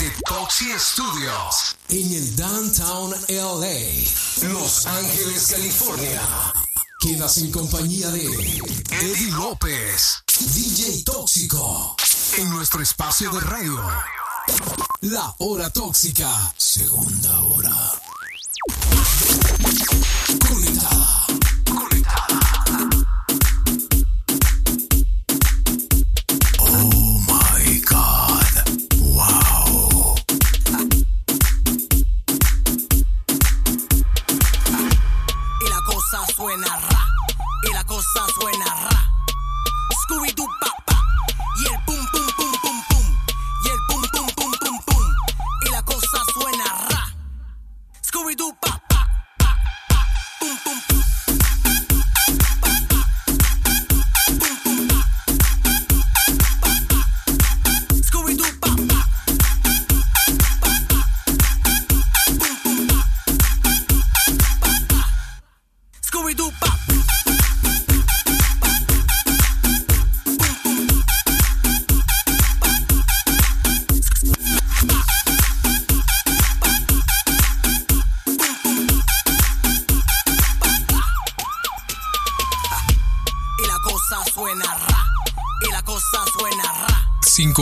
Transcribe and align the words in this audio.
desde 0.00 0.14
Toxie 0.26 0.78
Studios 0.78 1.76
en 1.88 2.12
el 2.14 2.36
Downtown 2.36 3.14
LA, 3.28 4.48
Los 4.48 4.86
Ángeles, 4.86 5.48
California. 5.50 6.22
Quedas 7.00 7.36
en 7.38 7.50
compañía 7.50 8.08
de 8.10 8.24
Eddie 8.24 9.30
López, 9.32 10.22
DJ 10.54 11.04
Tóxico, 11.04 11.96
en 12.38 12.48
nuestro 12.50 12.82
espacio 12.82 13.30
de 13.30 13.40
radio. 13.40 13.78
La 15.02 15.34
hora 15.38 15.68
tóxica, 15.70 16.52
segunda 16.56 17.40
hora. 17.40 17.92
Conectada. 20.48 21.26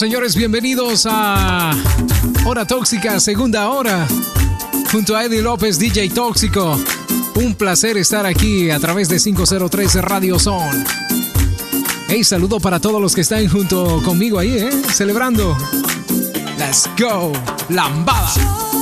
Señores, 0.00 0.34
bienvenidos 0.34 1.06
a 1.06 1.72
Hora 2.46 2.66
Tóxica, 2.66 3.20
segunda 3.20 3.68
hora, 3.68 4.08
junto 4.90 5.14
a 5.14 5.24
Eddie 5.24 5.42
López, 5.42 5.78
DJ 5.78 6.08
Tóxico. 6.08 6.80
Un 7.34 7.54
placer 7.54 7.98
estar 7.98 8.24
aquí 8.24 8.70
a 8.70 8.80
través 8.80 9.10
de 9.10 9.20
503 9.20 9.96
Radio 9.96 10.38
Zone. 10.38 10.84
Hey, 12.08 12.24
saludo 12.24 12.60
para 12.60 12.80
todos 12.80 12.98
los 12.98 13.14
que 13.14 13.20
están 13.20 13.46
junto 13.46 14.02
conmigo 14.02 14.38
ahí, 14.38 14.56
¿eh? 14.56 14.70
Celebrando. 14.90 15.54
Let's 16.56 16.88
go, 16.98 17.32
lambada. 17.68 18.79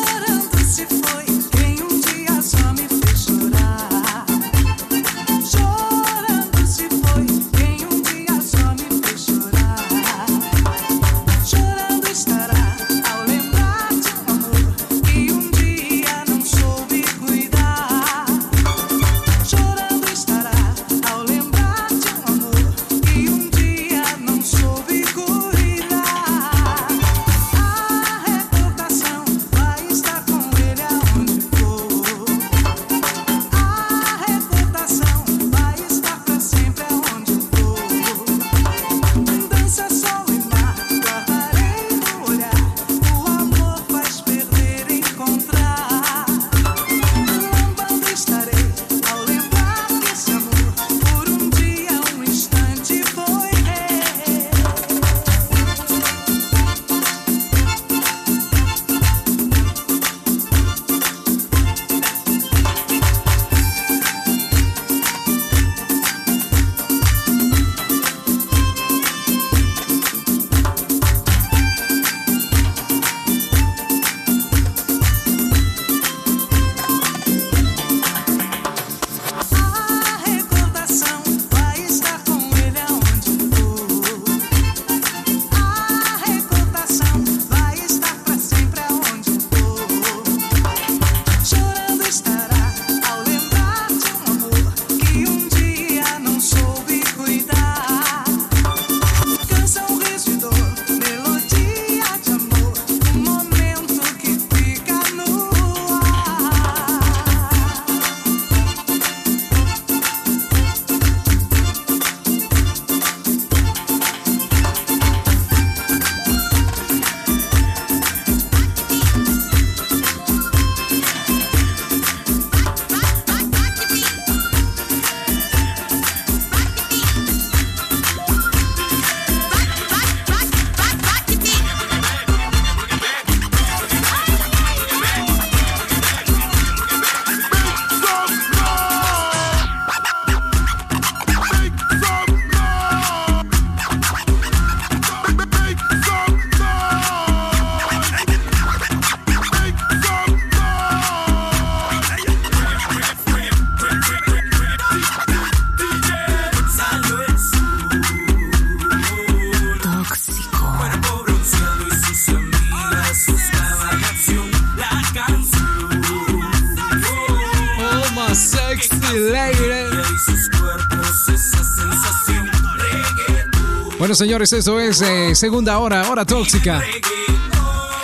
señores, 174.19 174.53
eso 174.53 174.81
es 174.81 175.01
eh, 175.01 175.33
segunda 175.37 175.79
hora, 175.79 176.11
hora 176.11 176.25
tóxica. 176.25 176.83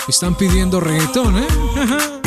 Están 0.06 0.36
pidiendo 0.36 0.78
reggaetón, 0.78 1.38
¿eh? 1.38 1.46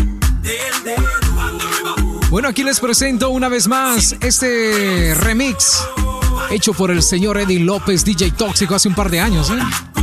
Bueno, 2.29 2.49
aquí 2.49 2.61
les 2.63 2.81
presento 2.81 3.29
una 3.29 3.47
vez 3.47 3.69
más 3.69 4.17
este 4.19 5.15
remix 5.15 5.81
hecho 6.49 6.73
por 6.73 6.91
el 6.91 7.01
señor 7.01 7.37
Eddie 7.37 7.61
López, 7.61 8.03
DJ 8.03 8.31
Tóxico, 8.31 8.75
hace 8.75 8.89
un 8.89 8.95
par 8.95 9.09
de 9.09 9.21
años, 9.21 9.49
¿eh? 9.49 9.96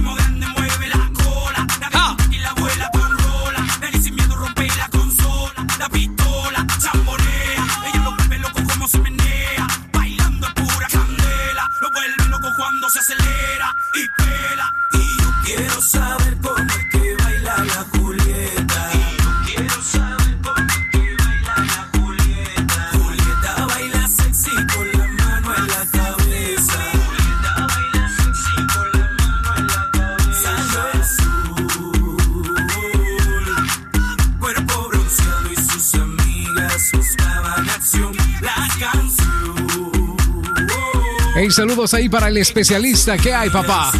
saludos 41.54 41.94
ahí 41.94 42.08
para 42.08 42.28
el 42.28 42.36
especialista. 42.36 43.16
¿Qué 43.16 43.32
hay, 43.32 43.48
papá? 43.48 43.92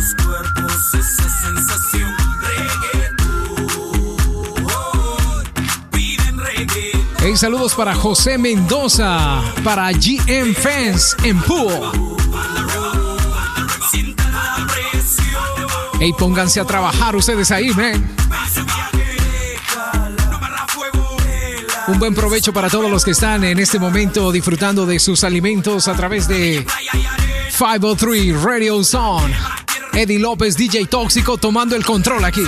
Hey, 7.20 7.36
saludos 7.36 7.74
para 7.74 7.94
José 7.94 8.38
Mendoza, 8.38 9.40
para 9.62 9.90
GM 9.92 10.52
Fans 10.54 11.16
en 11.22 11.40
Púo. 11.42 11.92
Hey, 16.00 16.12
pónganse 16.18 16.60
a 16.60 16.64
trabajar 16.64 17.14
ustedes 17.14 17.52
ahí, 17.52 17.70
man. 17.70 18.16
Un 21.86 21.98
buen 21.98 22.14
provecho 22.14 22.52
para 22.52 22.68
todos 22.68 22.90
los 22.90 23.04
que 23.04 23.12
están 23.12 23.44
en 23.44 23.58
este 23.60 23.78
momento 23.78 24.32
disfrutando 24.32 24.86
de 24.86 24.98
sus 24.98 25.22
alimentos 25.22 25.86
a 25.86 25.94
través 25.94 26.26
de 26.26 26.66
503 27.56 28.42
Radio 28.42 28.82
Zone. 28.82 29.32
Eddie 29.92 30.18
López, 30.18 30.56
DJ 30.56 30.86
Tóxico, 30.86 31.38
tomando 31.38 31.76
el 31.76 31.84
control 31.84 32.24
aquí. 32.24 32.42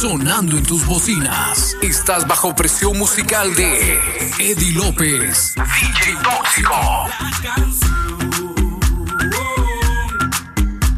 sonando 0.00 0.56
en 0.56 0.62
tus 0.62 0.86
bocinas. 0.86 1.76
Estás 1.82 2.24
bajo 2.24 2.54
presión 2.54 2.96
musical 2.96 3.52
de 3.56 3.98
Eddie 4.38 4.72
López, 4.74 5.54
DJ 5.56 6.14
Tóxico. 6.22 7.08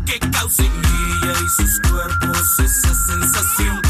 que 0.05 0.19
causa 0.31 0.62
en 0.62 0.73
ella 0.73 1.32
y 1.32 1.49
sus 1.49 1.81
cuerpos 1.81 2.58
esa 2.58 2.94
sensación. 2.94 3.89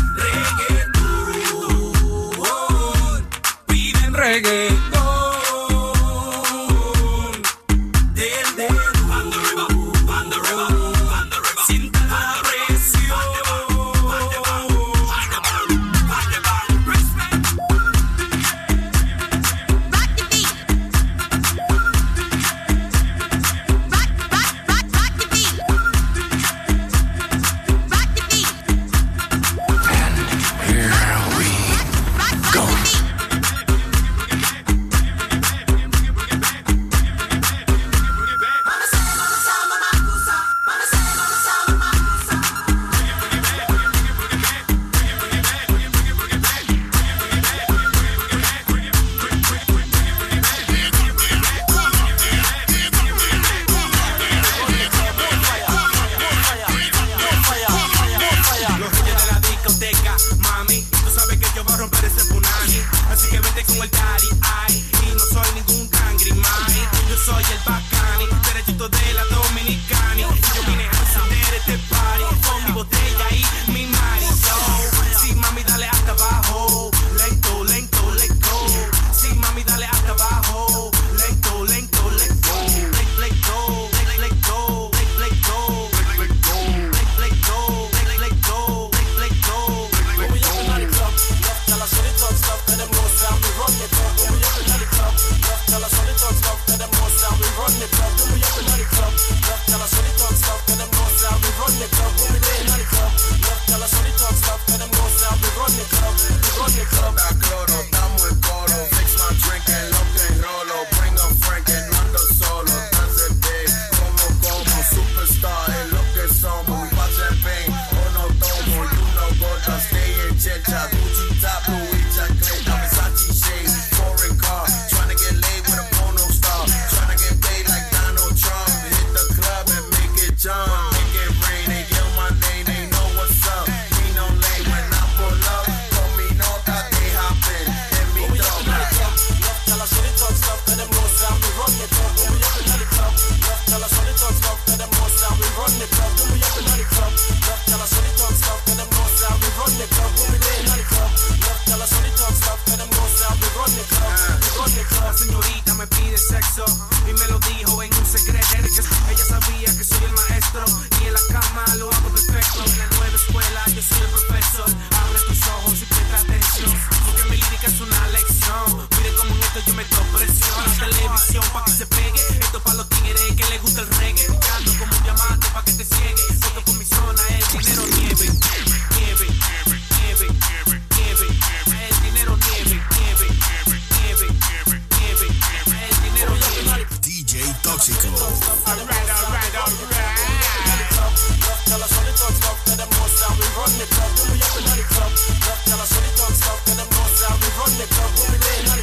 the 197.81 197.95
club, 197.95 198.13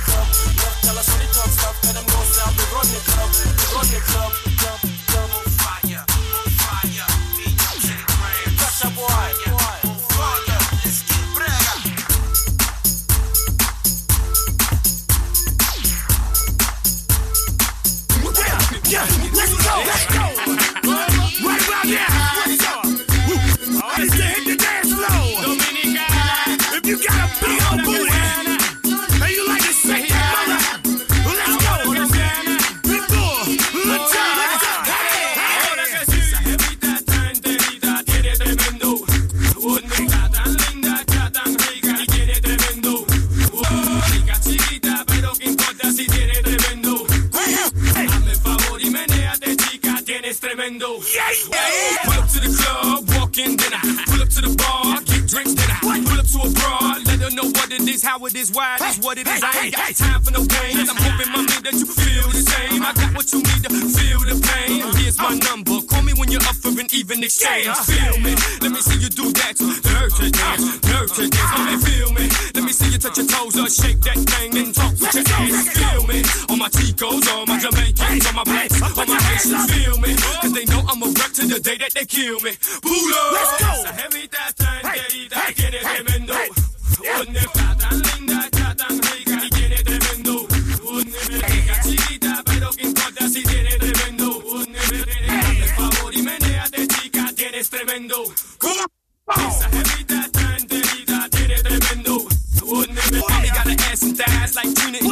club. 0.01 0.27
Love 0.57 0.77
tell 0.81 0.97
us 0.97 1.07
when 1.09 1.21
it 1.21 1.31
comes, 1.31 1.53
stop, 1.53 1.75
tell 1.81 1.93
them 1.93 2.05
go, 2.05 2.17
say, 2.23 2.41
I'll 2.41 2.53
be 2.53 2.65
the 2.89 3.01
club, 3.05 3.29
we 3.29 3.65
run 3.75 3.87
the 3.93 4.01
club. 4.01 4.46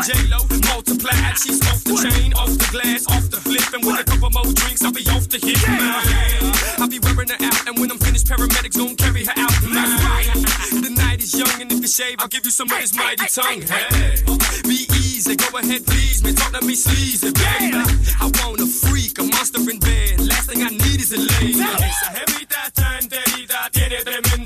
J-Lo, 0.06 0.38
multiply. 0.70 1.18
she's 1.34 1.58
off 1.66 1.84
the 1.84 1.98
chain 1.98 2.32
off 2.38 2.54
the 2.54 2.68
glass, 2.70 3.08
off 3.10 3.26
the 3.34 3.42
flip. 3.42 3.66
And 3.74 3.82
with 3.82 3.98
a 4.00 4.04
couple 4.06 4.30
more 4.30 4.46
drinks, 4.54 4.84
I'll 4.86 4.94
be 4.94 5.02
off 5.10 5.26
the 5.34 5.42
hit. 5.42 5.58
Man, 5.66 6.54
I'll 6.78 6.88
be 6.88 7.00
wearing 7.00 7.30
her 7.34 7.42
out. 7.42 7.68
And 7.68 7.80
when 7.80 7.90
I'm 7.90 7.98
finished, 7.98 8.28
paramedics 8.28 8.78
gon' 8.78 8.96
carry 8.96 9.26
her 9.26 9.34
out. 9.36 9.50
That's. 9.66 10.70
The 10.70 10.94
night 10.94 11.24
is 11.26 11.34
young, 11.34 11.58
and 11.60 11.72
if 11.72 11.82
you 11.82 11.88
shave, 11.88 12.18
I'll 12.20 12.28
give 12.28 12.46
you 12.46 12.52
some 12.52 12.70
of 12.70 12.78
this 12.78 12.94
mighty 12.94 13.26
tongue. 13.26 13.66
Hey, 13.66 14.22
be 14.70 14.86
easy, 15.02 15.36
go 15.36 15.58
ahead, 15.58 15.82
please. 15.86 16.22
Man, 16.22 16.36
talk 16.36 16.54
to 16.54 16.62
me 16.62 16.76
sleazy, 16.76 17.34
baby. 17.34 17.82
I 18.22 18.30
want 18.46 18.62
a 18.62 18.70
freak, 18.70 19.18
a 19.18 19.24
monster 19.26 19.58
in 19.66 19.80
bed. 19.82 20.22
Last 20.22 20.54
thing 20.54 20.62
I 20.62 20.70
need 20.70 21.02
is 21.02 21.14
a 21.14 21.18
lady. 21.18 21.58
Esa 21.66 22.14
jevita 22.14 22.62
está 22.70 23.00
enterita, 23.02 23.58
tiene 23.74 24.06
tremendo. 24.06 24.45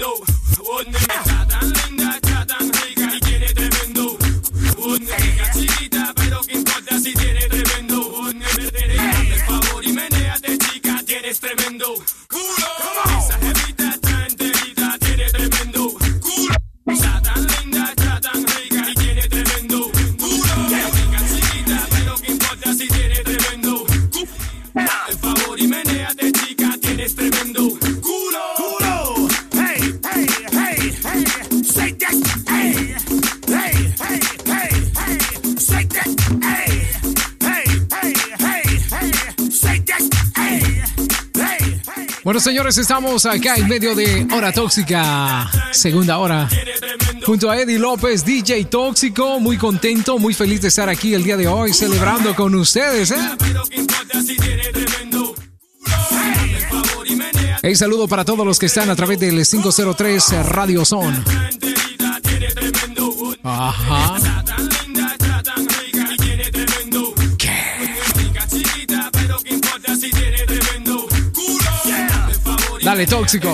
Señores, 42.40 42.78
estamos 42.78 43.26
acá 43.26 43.56
en 43.56 43.68
medio 43.68 43.94
de 43.96 44.26
Hora 44.34 44.54
Tóxica, 44.54 45.52
segunda 45.72 46.18
hora. 46.20 46.48
Junto 47.26 47.50
a 47.50 47.60
Eddie 47.60 47.78
López, 47.78 48.24
DJ 48.24 48.66
Tóxico, 48.66 49.42
muy 49.42 49.58
contento, 49.58 50.18
muy 50.18 50.34
feliz 50.34 50.62
de 50.62 50.70
estar 50.70 50.88
aquí 50.88 51.14
el 51.14 51.24
día 51.24 51.36
de 51.36 51.48
hoy, 51.48 51.74
celebrando 51.74 52.34
con 52.36 52.56
ustedes. 52.56 53.12
¿eh? 53.12 53.18
Hey, 57.62 57.76
saludo 57.76 58.08
para 58.08 58.24
todos 58.24 58.46
los 58.46 58.58
que 58.58 58.68
están 58.68 58.90
a 58.90 58.96
través 58.96 59.20
del 59.20 59.46
503 59.46 60.46
Radio 60.46 60.86
Zone. 60.86 61.22
Ajá. 63.44 64.29
Dale, 72.90 73.06
tóxico. 73.06 73.54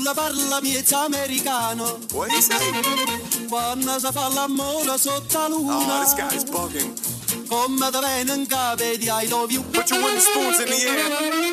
nulla 0.00 0.14
parla 0.14 0.60
miezza 0.60 1.04
americano. 1.04 1.98
That? 2.08 3.48
Quando 3.48 3.98
si 3.98 4.08
fa 4.12 4.28
l'amore 4.28 4.96
sotto 4.96 5.38
la 5.38 5.48
luna. 5.48 5.76
Oh, 5.76 6.00
this 6.00 6.14
guy's 6.14 6.44
bugging. 6.44 6.92
Come 7.48 7.90
da 7.90 8.76
di 8.96 9.08
I 9.08 9.28
love 9.28 9.52
you. 9.52 9.62
Put 9.62 9.90
your 9.90 10.00
wooden 10.02 10.20
spoons 10.20 10.58
in 10.60 10.66
the 10.66 10.86
air. 10.88 11.49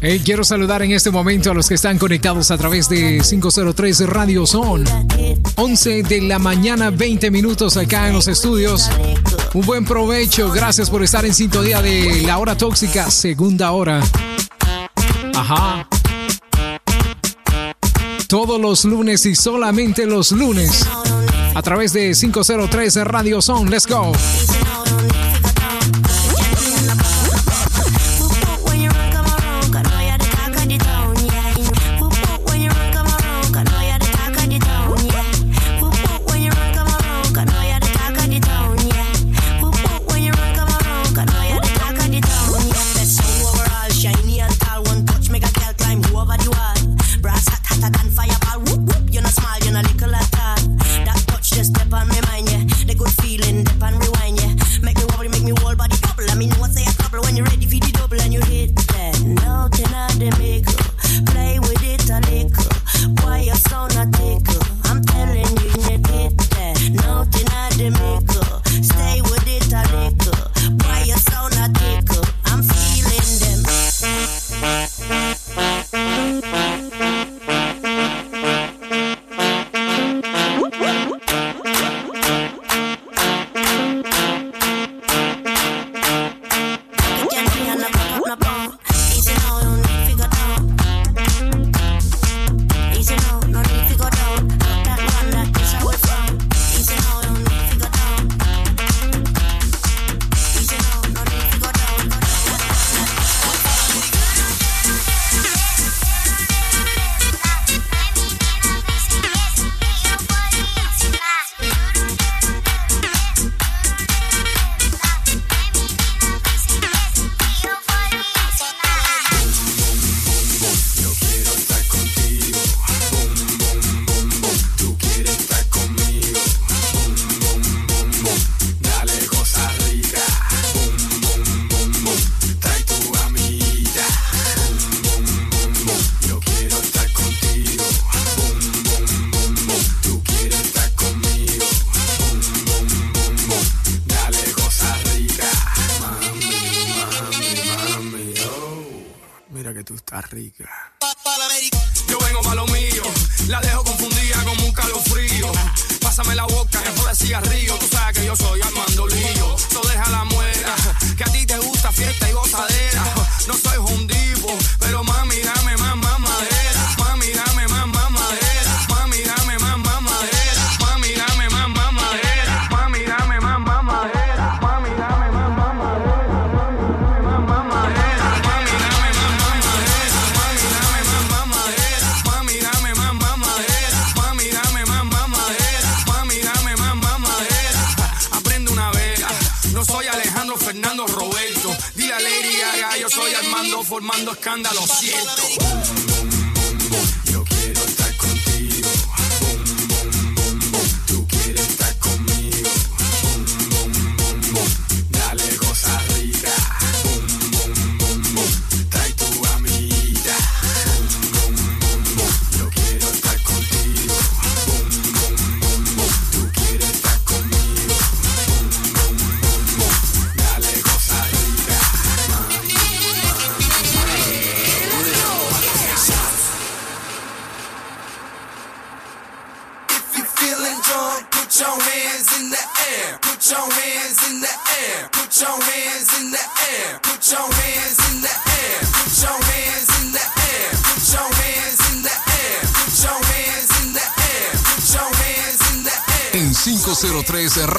Hey, 0.00 0.22
quiero 0.24 0.44
saludar 0.44 0.82
en 0.82 0.92
este 0.92 1.10
momento 1.10 1.50
a 1.50 1.54
los 1.54 1.68
que 1.68 1.74
están 1.74 1.98
conectados 1.98 2.50
a 2.50 2.58
través 2.58 2.88
de 2.88 3.20
503 3.20 4.08
Radio 4.08 4.46
Zone. 4.46 4.84
11 5.56 6.02
de 6.04 6.20
la 6.22 6.38
mañana, 6.38 6.90
20 6.90 7.30
minutos 7.30 7.76
acá 7.76 8.08
en 8.08 8.14
los 8.14 8.28
estudios. 8.28 8.88
Un 9.54 9.66
buen 9.66 9.84
provecho. 9.84 10.50
Gracias 10.50 10.88
por 10.88 11.02
estar 11.02 11.24
en 11.24 11.34
sintonía 11.34 11.82
de 11.82 12.22
La 12.22 12.38
Hora 12.38 12.56
Tóxica, 12.56 13.10
segunda 13.10 13.72
hora. 13.72 14.00
Ajá. 15.34 15.88
Todos 18.28 18.60
los 18.60 18.84
lunes 18.84 19.26
y 19.26 19.34
solamente 19.34 20.06
los 20.06 20.32
lunes. 20.32 20.86
A 21.54 21.62
través 21.62 21.92
de 21.92 22.14
503 22.14 23.04
Radio 23.04 23.42
Zone. 23.42 23.70
Let's 23.70 23.86
go. 23.86 24.12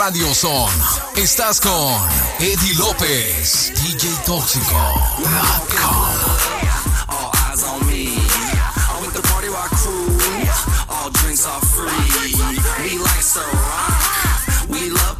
radio 0.01 0.33
son 0.33 0.67
Estás 1.15 1.61
con 1.61 2.01
Eddie 2.39 2.73
López, 2.73 3.71
DJ 3.83 4.09
Tóxico.com. 4.25 5.21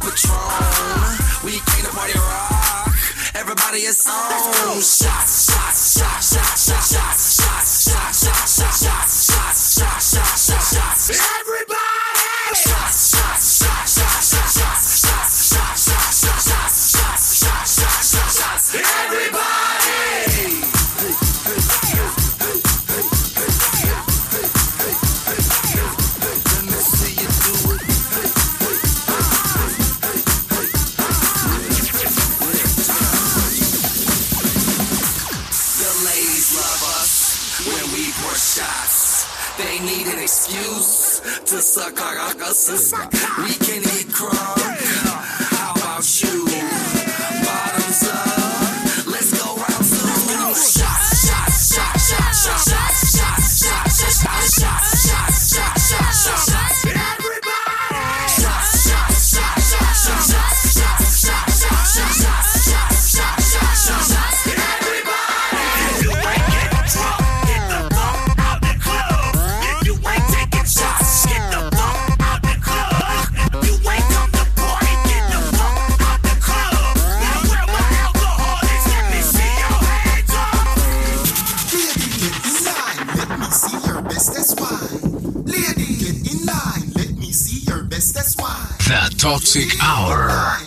Patron. 0.00 1.44
We 1.44 1.52
came 1.52 1.84
to 1.84 1.92
party 1.94 2.18
rock. 2.18 2.92
Everybody 3.36 3.86
is 3.86 4.04
on. 4.06 4.82
Toxic 89.32 89.72
Hour. 89.80 90.61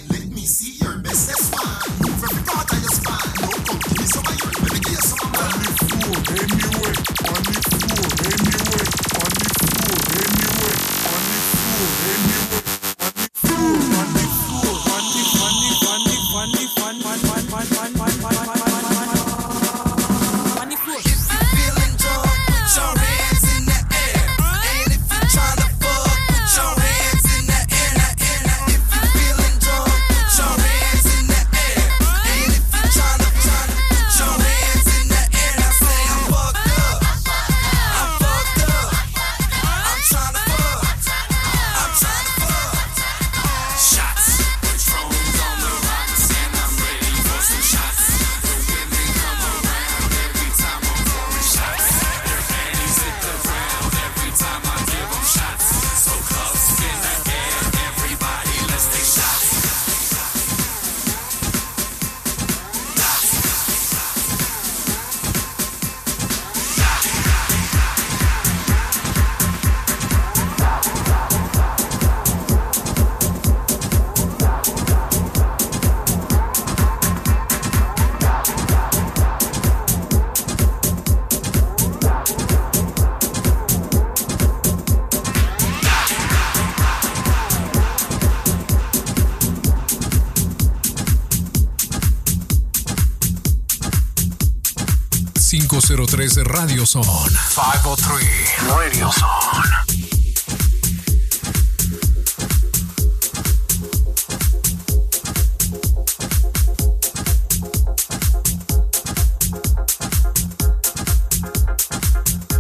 503 95.96 96.44
Radio 96.44 96.86
Zone. 96.86 97.08
503 97.08 98.28
Radio 98.68 99.10
Zone. 99.14 99.70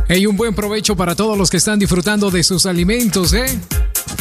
Hey, 0.07 0.25
un 0.25 0.37
buen 0.37 0.55
provecho 0.55 0.95
para 0.95 1.13
todos 1.13 1.37
los 1.37 1.49
que 1.49 1.57
están 1.57 1.77
disfrutando 1.77 2.31
de 2.31 2.41
sus 2.41 2.65
alimentos, 2.65 3.33
¿eh? 3.33 3.59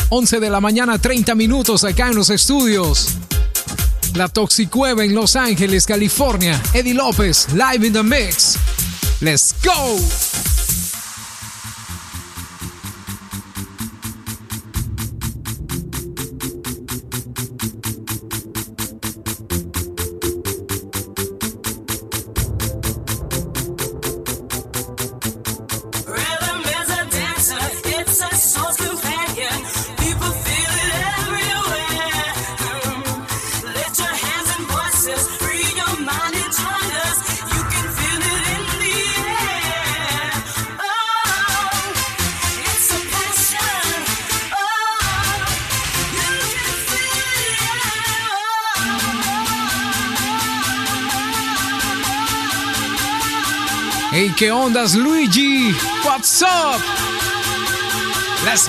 11 0.09 0.41
de 0.41 0.51
la 0.51 0.61
mañana, 0.61 0.99
30 0.99 1.37
minutos 1.37 1.85
acá 1.85 2.09
en 2.09 2.17
los 2.17 2.31
estudios. 2.31 3.11
La 4.15 4.29
Toxicueva 4.29 5.05
en 5.05 5.15
Los 5.15 5.37
Ángeles, 5.37 5.87
California. 5.87 6.61
Eddie 6.73 6.95
López, 6.95 7.47
live 7.53 7.87
in 7.87 7.93
the 7.93 8.03
mix. 8.03 8.59
Let's 9.25 9.53
go! 9.65 10.24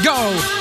Go. 0.06 0.55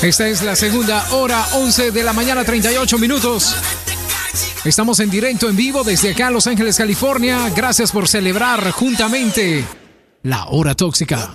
Esta 0.00 0.28
es 0.28 0.42
la 0.42 0.56
segunda 0.56 1.12
hora, 1.12 1.46
11 1.52 1.90
de 1.90 2.02
la 2.02 2.14
mañana, 2.14 2.42
38 2.42 2.98
minutos. 2.98 3.54
Estamos 4.64 4.98
en 5.00 5.10
directo, 5.10 5.48
en 5.50 5.56
vivo, 5.56 5.84
desde 5.84 6.12
acá, 6.12 6.30
Los 6.30 6.46
Ángeles, 6.46 6.78
California. 6.78 7.50
Gracias 7.54 7.92
por 7.92 8.08
celebrar 8.08 8.70
juntamente 8.70 9.64
la 10.22 10.46
hora 10.46 10.74
tóxica. 10.74 11.34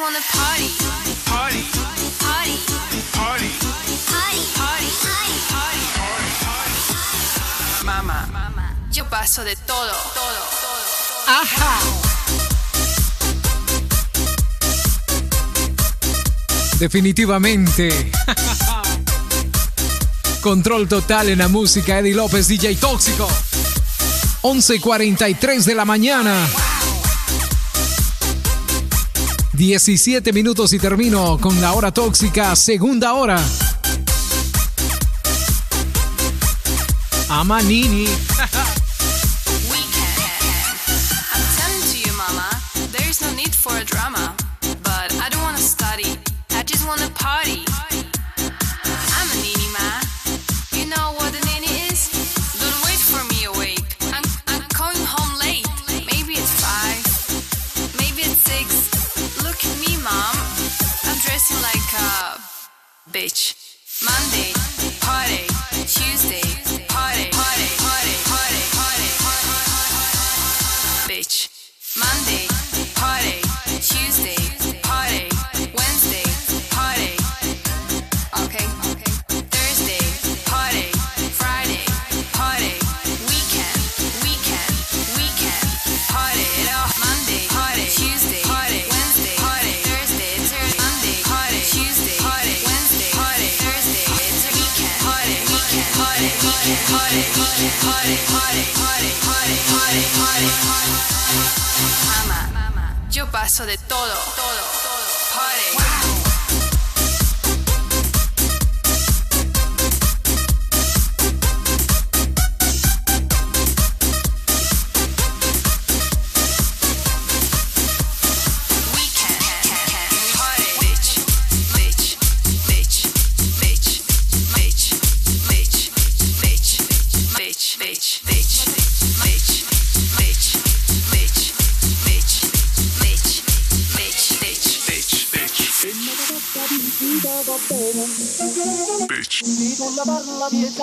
wanna 0.00 0.20
yo 8.92 9.08
paso 9.08 9.44
de 9.44 9.54
todo. 9.54 9.86
Todo. 9.86 9.92
Todo. 10.14 11.40
Ajá. 11.40 11.78
Definitivamente. 16.78 17.88
Control 20.40 20.88
total 20.88 21.28
en 21.28 21.38
la 21.38 21.48
música, 21.48 21.98
Eddie 21.98 22.14
López, 22.14 22.48
DJ 22.48 22.76
Tóxico. 22.76 23.28
11.43 24.42 25.64
de 25.64 25.74
la 25.74 25.84
mañana. 25.84 26.46
17 29.58 30.32
minutos 30.32 30.72
y 30.72 30.78
termino 30.78 31.36
con 31.40 31.60
la 31.60 31.72
hora 31.72 31.90
tóxica, 31.90 32.54
segunda 32.54 33.14
hora. 33.14 33.44
Amanini. 37.28 38.06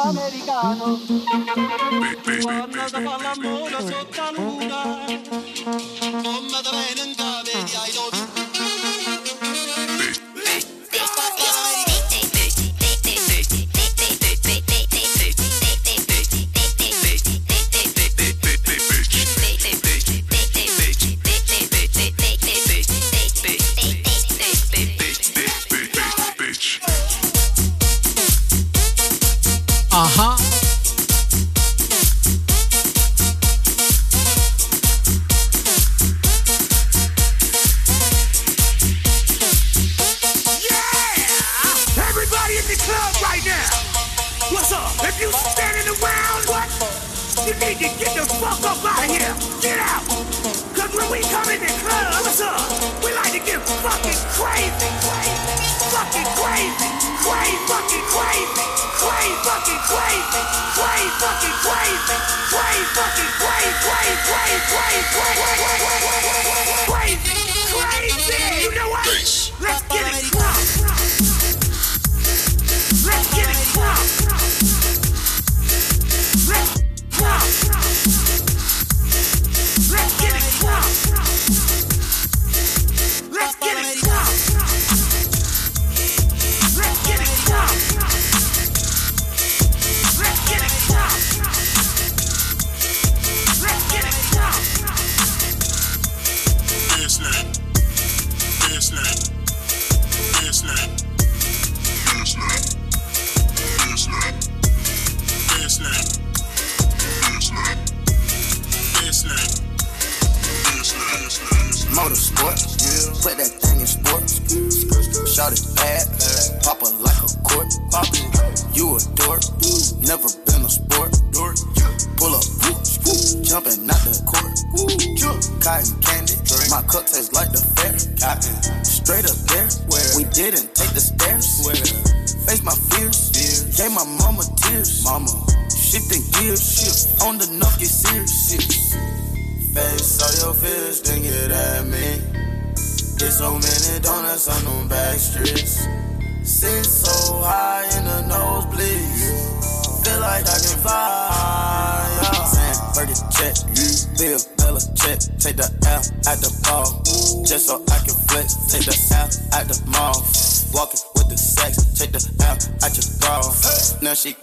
americano, 0.08 1.00
guardata 2.42 3.00
pallamano 3.02 3.80
sotto 3.80 4.22
la 4.22 4.32
luna, 4.32 5.06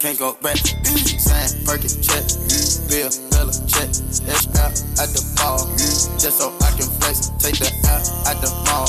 can't 0.03 0.19
go 0.19 0.35
back. 0.43 0.57
Saying 0.57 1.63
Perkin 1.63 1.87
check, 2.03 2.27
Bill 2.91 3.07
Bella 3.31 3.55
check, 3.71 3.87
that's 4.27 4.51
L 4.51 4.67
at 4.99 5.07
the 5.15 5.23
ball. 5.39 5.63
Just 6.19 6.39
so 6.39 6.51
I 6.59 6.75
can 6.75 6.91
flex, 6.99 7.31
take 7.39 7.55
the 7.55 7.71
L 7.87 8.03
at 8.27 8.35
the 8.43 8.51
mall. 8.67 8.83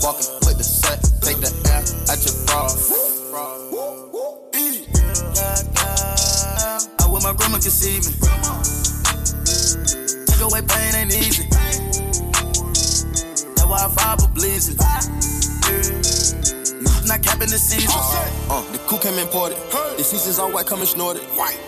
Walking 0.00 0.32
with 0.48 0.56
the 0.56 0.64
sex, 0.64 1.12
take 1.20 1.36
the 1.44 1.52
L 1.68 1.84
at 2.08 2.24
your 2.24 2.32
bra. 2.48 2.72
I 7.00 7.06
wish 7.12 7.22
my 7.22 7.34
grandma 7.36 7.60
could 7.60 7.68
see 7.68 8.00
me. 8.00 8.16
Take 10.24 10.40
away 10.40 10.62
pain 10.64 10.94
ain't 10.96 11.12
easy. 11.12 11.44
That's 13.52 13.66
why 13.68 13.84
I 13.84 13.88
fire 13.92 14.16
for 14.16 14.32
Not 17.06 17.22
capping 17.22 17.50
the 17.50 17.58
season. 17.58 17.90
Uh, 18.50 18.62
the 18.72 18.78
coup 18.78 18.98
came 18.98 19.18
imported. 19.18 19.58
The 19.96 20.02
seasons 20.02 20.38
all 20.38 20.50
white, 20.50 20.66
coming 20.66 20.86
snorted. 20.86 21.22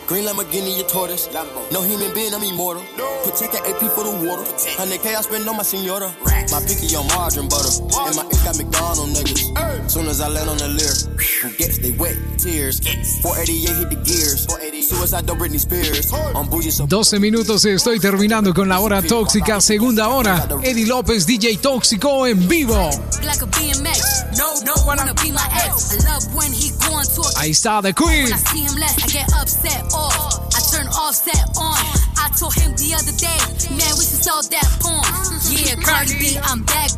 Green 0.06 0.24
Lamborghini, 0.24 0.76
your 0.76 0.88
tortoise. 0.88 1.28
No 1.70 1.82
human 1.82 2.12
being, 2.12 2.34
I'm 2.34 2.42
immortal. 2.42 2.82
Protect 3.22 3.52
the 3.52 3.60
AP 3.62 3.80
for 3.94 4.02
the 4.02 4.14
water. 4.26 4.42
100K 4.42 5.14
I 5.14 5.20
spend 5.22 5.48
on 5.48 5.56
my 5.56 5.62
senora. 5.62 6.12
My 6.50 6.60
picky 6.66 6.90
on 6.96 7.06
margarine 7.14 7.48
butter. 7.48 7.70
And 8.08 8.16
my 8.16 8.24
ink 8.26 8.42
got 8.42 8.58
McDonald 8.58 9.10
niggas. 9.14 9.90
Soon 9.90 10.06
as 10.08 10.20
I 10.20 10.28
land 10.28 10.50
on 10.50 10.58
the 10.58 10.68
leer, 10.68 10.94
who 11.42 11.56
gets 11.56 11.78
they 11.78 11.92
wet 11.92 12.16
tears. 12.36 12.80
488 13.22 13.76
hit 13.76 13.90
the 13.90 13.96
gears. 14.02 14.46
Suicide 14.88 15.26
don't 15.26 15.38
Britney 15.38 15.58
Spears. 15.58 16.12
On 16.34 16.48
bougie 16.48 16.70
so 16.70 16.86
12 16.86 17.20
minutos 17.20 17.64
y 17.64 17.70
estoy 17.70 18.00
terminando 18.00 18.52
con 18.54 18.68
la 18.68 18.80
hora 18.80 19.02
tóxica, 19.02 19.60
segunda 19.60 20.08
hora. 20.08 20.48
Eddie 20.62 20.86
López, 20.86 21.26
DJ 21.26 21.58
Tóxico 21.58 22.26
en 22.26 22.48
vivo. 22.48 22.90
Like 23.22 23.42
a 23.42 23.46
BMX. 23.46 24.38
No, 24.38 24.54
no, 24.64 24.74
wanna 24.86 25.12
be 25.14 25.27
my 25.32 25.46
ex. 25.64 25.92
I 25.92 26.12
love 26.12 26.24
when 26.34 26.52
he 26.52 26.70
going 26.88 27.06
to 27.06 27.20
a 27.20 27.30
Ahí 27.40 27.50
está 27.50 27.82
The 27.82 27.92
Queen. 27.92 28.24
When 28.24 28.32
I 28.32 28.42
see 28.50 28.62
him 28.62 28.76
less, 28.76 28.96
I 29.02 29.06
get 29.08 29.28
upset 29.34 29.82
off. 29.92 30.40
I 30.54 30.60
turn 30.72 30.86
offset 30.88 31.44
on. 31.56 31.78
I 32.18 32.28
told 32.38 32.54
him 32.54 32.72
the 32.76 32.94
other 32.94 33.14
day, 33.16 33.40
man, 33.74 33.92
we 33.98 34.04
should 34.04 34.22
sell 34.22 34.42
that 34.42 34.68
porn. 34.80 35.06
Yeah, 35.50 35.76
Cardi 35.80 36.18
B, 36.18 36.38
I'm 36.42 36.62
back. 36.64 36.90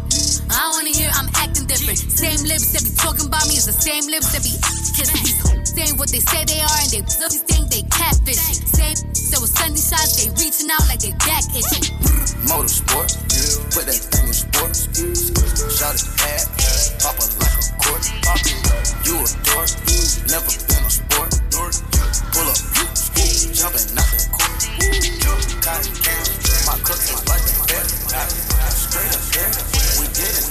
I 0.51 0.71
wanna 0.75 0.91
hear 0.91 1.11
I'm 1.15 1.29
acting 1.37 1.67
different. 1.67 1.99
Same 1.99 2.43
lips 2.49 2.73
that 2.75 2.83
be 2.83 2.91
talking 2.97 3.27
about 3.27 3.47
me 3.47 3.55
is 3.55 3.67
the 3.67 3.77
same 3.77 4.07
lips 4.11 4.33
that 4.33 4.43
be 4.43 4.55
kissing. 4.97 5.23
These 5.23 5.41
saying 5.71 5.97
what 5.97 6.11
they 6.11 6.19
say 6.19 6.45
they 6.45 6.61
are 6.61 6.79
and 6.83 6.91
they 6.91 7.03
pussies 7.07 7.47
think 7.47 7.71
they 7.71 7.83
catfishing. 7.87 8.59
Same 8.67 8.99
that 9.31 9.39
was 9.39 9.55
Sunday 9.55 9.79
shots, 9.79 10.19
they 10.19 10.29
reaching 10.43 10.67
out 10.71 10.83
like 10.91 10.99
they 10.99 11.15
back 11.23 11.47
itching. 11.55 11.87
Motorsport, 12.51 13.15
put 13.71 13.87
that 13.87 14.03
thing 14.11 14.27
in 14.27 14.35
sports. 14.35 14.91
Shot 15.79 15.95
it 15.95 16.03
bad, 16.19 16.43
pop 16.99 17.20
a 18.01 18.17
court. 18.25 18.41
You 19.05 19.15
a 19.21 19.29
dork, 19.45 19.71
never 20.31 20.53
been 20.69 20.85
a 20.85 20.91
sport. 20.91 21.31
Pull 21.51 22.49
up, 22.49 22.57
jumping 23.53 23.99
out 23.99 24.09
the 24.09 24.29
court. 24.33 24.61
Cotton 25.61 25.93
candy, 26.01 26.33
my 26.65 26.77
cook 26.81 26.97
is 26.97 27.13
like 27.29 27.45
the 27.45 27.53
best. 27.69 27.93
Straight 28.73 29.13
up, 29.13 29.21
straight 29.21 29.53
we 30.01 30.07
did 30.17 30.33
it. 30.33 30.49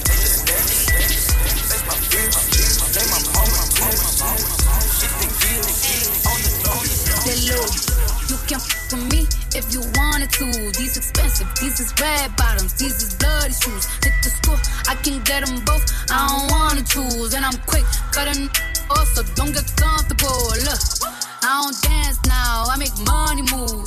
That's 1.66 1.82
my 1.86 1.98
bitch, 2.14 2.38
they 2.94 3.06
my 3.10 3.18
mama, 3.34 3.62
she 4.94 5.06
think 5.18 5.34
he 5.42 5.58
the 5.58 5.72
kid 5.82 6.06
on 6.30 6.38
the 6.38 6.50
Say, 7.20 7.38
look, 7.50 7.74
you 8.30 8.36
can 8.46 8.60
f 8.60 8.66
with 8.92 9.02
me 9.10 9.19
if 9.60 9.72
you 9.72 9.80
wanted 10.00 10.30
to. 10.40 10.46
These 10.72 10.96
expensive, 10.96 11.48
these 11.60 11.78
is 11.80 11.92
red 12.00 12.34
bottoms, 12.36 12.72
these 12.74 12.96
is 13.04 13.14
bloody 13.14 13.52
shoes. 13.52 13.84
Hit 14.00 14.16
the 14.24 14.30
school, 14.32 14.58
I 14.88 14.94
can 15.04 15.22
get 15.22 15.44
them 15.44 15.60
both. 15.64 15.84
I 16.10 16.18
don't 16.28 16.48
wanna 16.50 16.82
choose, 16.82 17.34
and 17.34 17.44
I'm 17.44 17.58
quick 17.68 17.84
cutting 18.12 18.48
off, 18.88 19.08
so 19.12 19.22
don't 19.36 19.52
get 19.52 19.68
comfortable. 19.76 20.40
Look, 20.64 20.80
I 21.44 21.60
don't 21.60 21.76
dance 21.84 22.18
now, 22.26 22.64
I 22.72 22.76
make 22.78 22.96
money 23.04 23.44
move. 23.52 23.86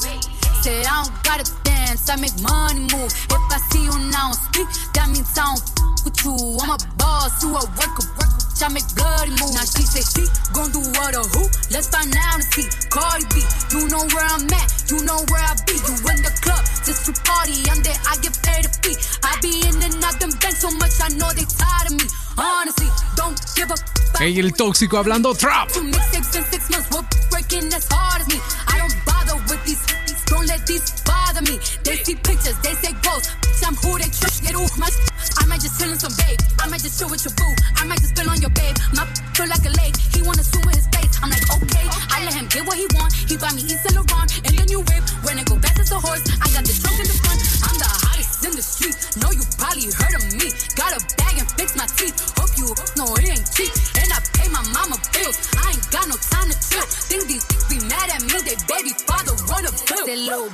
Say 0.61 0.85
I 0.85 1.03
don't 1.03 1.13
gotta 1.25 1.49
dance, 1.63 2.09
I 2.09 2.15
make 2.17 2.37
money 2.41 2.85
move. 2.93 3.11
If 3.33 3.43
I 3.49 3.59
see 3.71 3.83
you 3.83 3.97
now 4.13 4.31
speak, 4.31 4.69
that 4.93 5.09
means 5.09 5.33
I 5.37 5.57
don't 5.57 6.05
with 6.05 6.17
you. 6.23 6.35
I'm 6.61 6.69
a 6.69 6.77
boss, 6.97 7.41
you 7.41 7.55
a. 7.55 7.82
I 8.63 8.69
make 8.71 8.87
bloody 8.95 9.35
moves. 9.35 9.53
Now 9.59 9.67
she 9.67 9.83
say 9.83 9.99
she 9.99 10.23
gon' 10.55 10.71
do 10.71 10.79
what 10.95 11.11
or 11.19 11.27
who? 11.35 11.43
Let's 11.67 11.91
find 11.91 12.07
out 12.15 12.39
and 12.39 12.47
see. 12.55 12.63
Cardi 12.87 13.27
B, 13.35 13.43
you 13.75 13.91
know 13.91 14.07
where 14.15 14.23
I'm 14.23 14.47
at, 14.47 14.67
you 14.87 15.03
know 15.03 15.19
where 15.27 15.43
I 15.43 15.51
be. 15.67 15.75
You 15.75 15.93
in 16.07 16.23
the 16.23 16.31
club 16.39 16.63
just 16.87 17.03
to 17.05 17.13
party. 17.27 17.59
I'm 17.67 17.83
there, 17.83 17.99
I 18.07 18.15
get 18.23 18.31
paid 18.39 18.63
a 18.63 18.71
fee. 18.79 18.95
I 19.19 19.35
be 19.43 19.67
in 19.67 19.75
and 19.83 19.99
out 19.99 20.15
them 20.23 20.31
banks 20.39 20.63
so 20.63 20.71
much, 20.79 20.95
I 21.03 21.11
know 21.19 21.27
they 21.35 21.43
tired 21.43 21.91
of 21.91 21.99
me. 21.99 22.07
Honestly, 22.39 22.87
don't 23.19 23.35
give 23.59 23.67
a. 23.67 23.75
Hey, 24.17 24.39
el 24.39 24.55
tóxico 24.55 24.95
hablando 24.95 25.35
trap. 25.35 25.67
Two 25.67 25.83
mixtapes 25.83 26.31
in 26.31 26.43
six 26.47 26.69
months, 26.71 26.87
we're 26.87 27.03
breaking 27.31 27.67
as 27.73 27.87
hard 27.91 28.21
as 28.21 28.27
me. 28.31 28.39
I 28.71 28.79
don't 28.79 28.95
bother 29.03 29.35
with 29.51 29.59
these, 29.67 29.83
don't 30.31 30.47
let 30.47 30.65
these 30.65 30.87
bother 31.03 31.41
me. 31.41 31.59
They 31.83 31.97
see 31.97 32.15
pictures, 32.15 32.55
they 32.63 32.73
say 32.79 32.95
ghosts. 33.03 33.42
I'm 33.73 33.89
who 33.89 33.97
they 33.97 34.05
trust, 34.13 34.45
get 34.45 34.53
off 34.53 34.77
my 34.77 34.85
I 35.41 35.49
might 35.49 35.57
just 35.57 35.81
chill 35.81 35.89
some 35.97 36.13
babe. 36.13 36.37
I 36.61 36.69
might 36.69 36.85
just 36.85 37.01
chill 37.01 37.09
with 37.09 37.25
your 37.25 37.33
boo. 37.33 37.49
I 37.81 37.89
might 37.89 37.97
just 38.05 38.13
spill 38.13 38.29
on 38.29 38.37
your 38.37 38.53
babe. 38.53 38.77
My 38.93 39.01
feel 39.33 39.49
like 39.49 39.65
a 39.65 39.73
lake. 39.81 39.97
He 40.13 40.21
wanna 40.21 40.45
swim 40.45 40.61
with 40.69 40.77
his 40.77 40.85
face. 40.93 41.17
I'm 41.25 41.33
like, 41.33 41.41
okay. 41.41 41.81
I 42.13 42.21
let 42.21 42.37
him 42.37 42.45
get 42.53 42.69
what 42.69 42.77
he 42.77 42.85
want. 42.93 43.17
He 43.17 43.33
buy 43.33 43.49
me 43.57 43.65
East 43.65 43.81
Saint 43.81 43.97
Laurent 43.97 44.29
and 44.45 44.53
then 44.53 44.69
you 44.69 44.85
whip. 44.85 45.01
When 45.25 45.41
it 45.41 45.49
go 45.49 45.57
fast 45.57 45.81
as 45.81 45.89
a 45.89 45.97
horse, 45.97 46.21
I 46.21 46.45
got 46.53 46.69
the 46.69 46.75
trunk 46.85 47.01
in 47.01 47.07
the 47.09 47.17
front. 47.17 47.39
I'm 47.65 47.77
the 47.81 47.89
hottest 47.89 48.45
in 48.45 48.53
the 48.53 48.61
street. 48.61 48.93
Know 49.17 49.33
you 49.33 49.41
probably 49.57 49.89
heard 49.89 50.21
of 50.21 50.23
me. 50.37 50.53
Got 50.77 50.93
a 50.93 51.01
bag 51.17 51.41
and 51.41 51.49
fix 51.57 51.73
my 51.73 51.89
teeth. 51.97 52.13
Hope 52.37 52.53
you 52.53 52.69
know 52.93 53.09
it 53.17 53.25
ain't 53.25 53.47
cheap. 53.57 53.73
And 53.97 54.09
I 54.13 54.21
pay 54.37 54.53
my 54.53 54.61
mama 54.69 55.01
bills. 55.17 55.41
I 55.57 55.73
ain't 55.73 55.85
got 55.89 56.05
no 56.05 56.17
time 56.29 56.45
to 56.45 56.57
chill. 56.61 56.85
Think 57.09 57.25
these 57.25 57.45
be 57.73 57.81
mad 57.89 58.13
at 58.13 58.21
me. 58.21 58.37
They 58.37 58.53
baby 58.69 58.93
father 59.09 59.33
run 59.49 59.65
a 59.65 59.73
bill. 59.89 60.53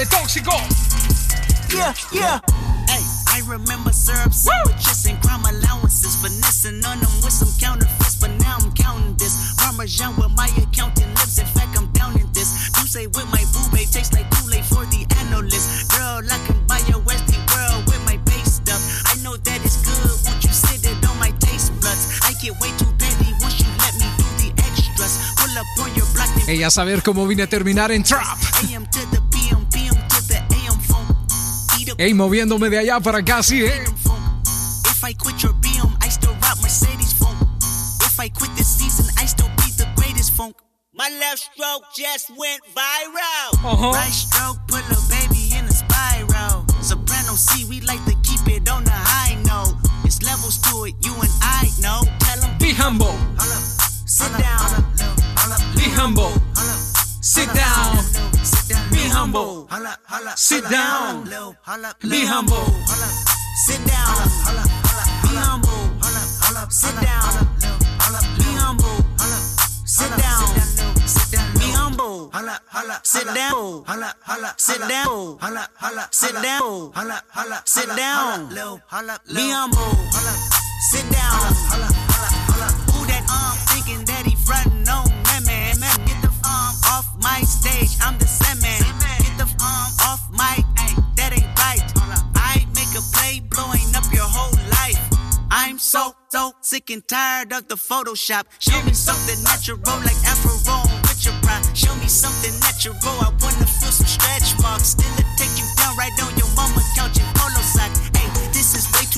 They 0.00 0.06
little 0.06 0.20
Dale, 0.20 0.40
tóxico. 0.40 0.56
Yeah, 1.76 1.92
yeah. 2.10 2.40
Hey, 2.88 3.04
I 3.36 3.42
remember 3.46 3.92
syrup 3.92 4.32
sandwiches 4.32 5.04
and 5.04 5.20
crime 5.20 5.44
allowances. 5.44 6.16
Finessing 6.16 6.82
on 6.86 7.00
them 7.00 7.12
with 7.22 7.32
some 7.32 7.52
counterfeits, 7.60 8.16
but 8.16 8.30
now 8.40 8.56
I'm 8.62 8.72
counting 8.72 9.14
this. 9.18 9.54
Parmesan 9.58 10.16
with 10.16 10.32
my 10.34 10.48
accountant 10.56 11.08
lips. 11.20 11.36
In 11.38 11.44
fact, 11.44 11.76
I'm 11.76 11.92
down 11.92 12.18
in 12.18 12.32
this. 12.32 12.70
You 12.80 12.86
say 12.88 13.06
with 13.08 13.28
my 13.30 13.44
boo 13.52 13.76
babe 13.76 13.92
tastes 13.92 14.14
like 14.14 14.24
Kool-Aid 14.30 14.64
for 14.64 14.86
the 14.88 15.04
analyst. 15.20 15.92
Girl, 15.92 16.24
I 16.24 16.38
can 16.46 16.56
buy 16.66 16.80
your 16.88 17.00
Westie 17.04 17.36
world 17.52 17.84
with 17.84 18.00
my 18.06 18.16
base 18.24 18.56
stuff. 18.56 18.80
I 19.04 19.20
know 19.22 19.36
that 19.36 19.60
it's 19.62 19.84
good. 19.84 20.16
Won't 20.24 20.42
you 20.42 20.52
sit 20.52 20.80
it 20.80 20.96
on 21.04 21.18
my 21.18 21.30
taste 21.44 21.76
buds? 21.76 22.24
I 22.24 22.32
get 22.40 22.56
way 22.56 22.72
too 22.80 22.88
petty 22.96 23.36
once 23.44 23.60
you 23.60 23.68
let 23.76 23.92
me 24.00 24.08
do 24.16 24.24
the 24.40 24.48
extras. 24.64 25.20
Pull 25.36 25.52
up 25.60 25.68
on 25.76 25.92
your 25.94 26.08
block. 26.14 26.32
Ella 26.48 26.70
saber 26.70 27.02
cómo 27.02 27.26
vine 27.26 27.42
a 27.42 27.46
terminar 27.46 27.92
en 27.92 28.02
trap. 28.02 28.38
AM 28.64 28.86
to 28.86 29.00
the 29.12 29.29
Ey, 31.98 32.14
moviéndome 32.14 32.70
de 32.70 32.78
allá 32.78 33.00
para 33.00 33.18
acá, 33.18 33.42
sí, 33.42 33.62
eh. 33.64 33.84
If 34.86 35.04
I 35.04 35.14
quit 35.14 35.42
your 35.42 35.54
BM, 35.54 35.96
I 36.04 36.08
still 36.10 36.34
rock 36.42 36.58
Mercedes 36.62 37.12
funk. 37.12 37.36
If 38.02 38.18
I 38.20 38.28
quit 38.28 38.50
this 38.56 38.66
season, 38.68 39.06
I 39.18 39.26
still 39.26 39.48
be 39.56 39.70
the 39.76 39.86
greatest 39.96 40.32
funk. 40.36 40.56
My 40.92 41.08
left 41.18 41.38
stroke 41.38 41.84
just 41.96 42.30
went 42.36 42.60
viral. 42.74 43.54
Uh-huh. 43.64 43.92
Right 43.92 44.12
stroke 44.12 44.58
put 44.68 44.84
a 44.90 44.98
baby 45.08 45.54
in 45.56 45.64
a 45.64 45.72
spiral. 45.72 46.66
Soprano 46.82 47.34
C, 47.34 47.64
we 47.64 47.80
like 47.82 48.04
to 48.04 48.14
keep 48.22 48.46
it 48.48 48.68
on 48.68 48.84
the 48.84 48.90
high 48.92 49.36
note. 49.44 49.76
It's 50.04 50.22
levels 50.22 50.58
to 50.68 50.84
it, 50.84 50.94
you 51.00 51.14
and 51.14 51.32
I 51.40 51.68
know. 51.80 52.02
Tell 52.20 52.44
'em 52.44 52.58
Be 52.58 52.72
humble. 52.72 53.16
Humble. 59.32 59.68
Sit 60.36 60.64
down. 60.68 61.24
Be 62.02 62.24
humble. 62.26 62.66
Sit 63.66 63.84
down. 63.86 64.16
Be 65.22 65.36
humble. 65.36 65.70
Sit 66.70 66.94
down. 67.00 67.46
Be 68.38 68.44
humble. 68.58 69.04
Sit 69.84 70.10
down. 70.16 70.42
Be 71.58 71.70
humble. 71.70 72.30
Sit 73.04 73.26
down. 73.26 73.84
Sit 74.56 74.80
down. 74.88 75.38
Sit 76.10 76.34
down. 76.42 77.62
Sit 77.64 77.88
down. 77.96 78.48
Be 79.34 79.50
humble. 79.50 79.94
Sit 80.90 81.10
down. 81.10 81.36
Who 82.90 83.06
that 83.06 83.24
um 83.30 83.56
thinking 83.70 84.04
that 84.06 84.26
he 84.26 84.34
frontin' 84.34 84.88
on 84.88 85.04
women. 85.30 85.78
Get 86.06 86.18
the 86.22 86.28
um 86.44 86.74
off 86.90 87.06
my 87.22 87.42
stage, 87.42 87.96
I'm 88.00 88.18
the 88.18 88.26
semen. 88.26 88.78
Get 88.82 88.99
I 93.00 93.02
play, 93.16 93.40
blowing 93.48 93.88
up 93.96 94.04
your 94.12 94.28
whole 94.28 94.52
life. 94.76 95.00
I'm 95.50 95.78
so, 95.78 96.12
so 96.28 96.52
sick 96.60 96.90
and 96.90 97.00
tired 97.08 97.52
of 97.52 97.66
the 97.66 97.76
Photoshop. 97.76 98.44
Show 98.60 98.76
me 98.84 98.92
something 98.92 99.40
natural 99.42 99.80
like 100.04 100.20
Afro 100.28 100.52
with 101.08 101.24
your 101.24 101.32
pride. 101.40 101.64
Show 101.72 101.94
me 101.96 102.08
something 102.12 102.52
natural. 102.60 102.96
I 103.24 103.32
wanna 103.40 103.64
feel 103.64 103.88
some 103.88 104.04
stretch 104.06 104.52
marks. 104.60 104.92
Still 105.00 105.16
take 105.40 105.56
you 105.56 105.64
down 105.80 105.96
right 105.96 106.12
on 106.20 106.36
your 106.36 106.50
mama 106.52 106.84
couch 106.92 107.16
in 107.16 107.24
polo 107.32 107.64
sock. 107.64 107.88
Hey, 108.12 108.28
this 108.52 108.76
is 108.76 108.84
way 108.92 109.08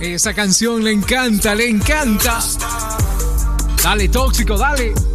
Esa 0.00 0.34
canción 0.34 0.82
le 0.82 0.90
encanta, 0.90 1.54
le 1.54 1.68
encanta. 1.68 2.40
Dale, 3.82 4.08
tóxico, 4.08 4.58
dale. 4.58 5.11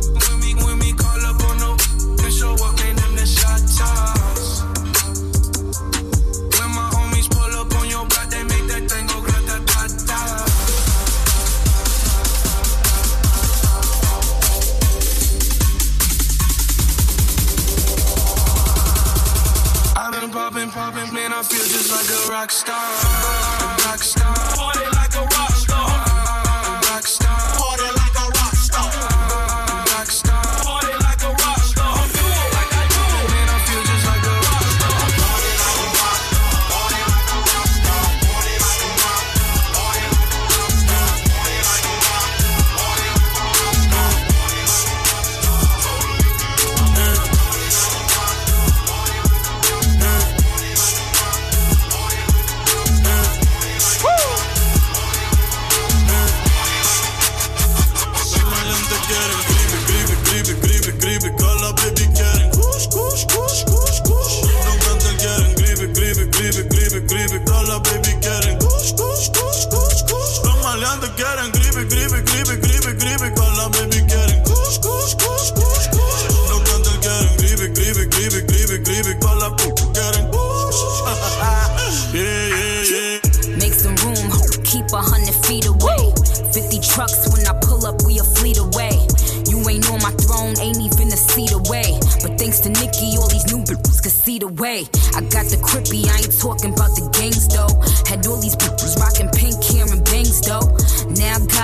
Feel 21.50 21.64
just 21.64 21.92
like 21.92 22.10
a 22.10 22.32
rock 22.32 22.52
star. 22.52 23.27